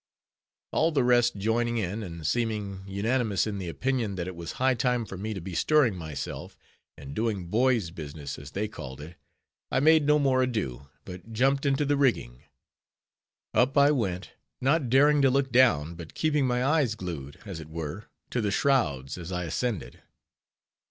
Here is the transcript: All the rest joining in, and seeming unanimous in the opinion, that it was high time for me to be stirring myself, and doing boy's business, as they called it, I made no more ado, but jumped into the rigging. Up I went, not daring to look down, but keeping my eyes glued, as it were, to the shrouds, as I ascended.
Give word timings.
All 0.71 0.91
the 0.91 1.03
rest 1.03 1.35
joining 1.37 1.77
in, 1.77 2.01
and 2.01 2.25
seeming 2.25 2.81
unanimous 2.87 3.45
in 3.45 3.59
the 3.59 3.69
opinion, 3.69 4.15
that 4.15 4.25
it 4.27 4.35
was 4.35 4.53
high 4.53 4.73
time 4.73 5.05
for 5.05 5.15
me 5.15 5.31
to 5.35 5.41
be 5.41 5.53
stirring 5.53 5.95
myself, 5.95 6.57
and 6.97 7.13
doing 7.13 7.45
boy's 7.51 7.91
business, 7.91 8.39
as 8.39 8.49
they 8.53 8.67
called 8.67 8.99
it, 8.99 9.15
I 9.69 9.79
made 9.79 10.07
no 10.07 10.17
more 10.17 10.41
ado, 10.41 10.87
but 11.05 11.31
jumped 11.33 11.67
into 11.67 11.85
the 11.85 11.97
rigging. 11.97 12.41
Up 13.53 13.77
I 13.77 13.91
went, 13.91 14.31
not 14.59 14.89
daring 14.89 15.21
to 15.21 15.29
look 15.29 15.51
down, 15.51 15.93
but 15.93 16.15
keeping 16.15 16.47
my 16.47 16.65
eyes 16.65 16.95
glued, 16.95 17.37
as 17.45 17.59
it 17.59 17.69
were, 17.69 18.05
to 18.31 18.41
the 18.41 18.49
shrouds, 18.49 19.19
as 19.19 19.31
I 19.31 19.43
ascended. 19.43 20.01